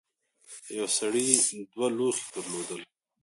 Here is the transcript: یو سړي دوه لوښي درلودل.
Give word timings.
یو 0.77 0.87
سړي 0.97 1.27
دوه 1.71 1.87
لوښي 1.97 2.25
درلودل. 2.33 2.81